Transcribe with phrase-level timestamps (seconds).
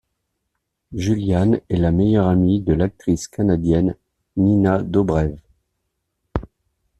[0.93, 3.95] Julianne est la meilleure amie de l'actrice canadienne,
[4.35, 5.37] Nina Dobrev.